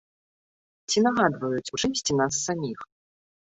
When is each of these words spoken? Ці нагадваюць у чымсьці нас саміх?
Ці 0.91 1.03
нагадваюць 1.09 1.71
у 1.77 1.81
чымсьці 1.83 2.19
нас 2.23 2.33
саміх? 2.49 2.79